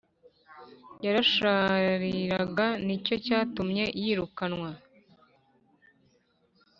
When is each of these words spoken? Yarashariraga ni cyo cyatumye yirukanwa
Yarashariraga 1.05 2.65
ni 2.85 2.95
cyo 3.05 3.15
cyatumye 3.25 3.83
yirukanwa 4.01 4.69